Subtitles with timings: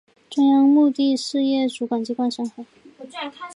[0.31, 2.65] 中央目的事业主管机关查核